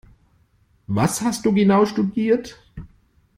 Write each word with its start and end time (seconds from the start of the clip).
Was 0.87 1.21
hast 1.21 1.45
du 1.45 1.53
genau 1.53 1.85
studiert? 1.85 2.57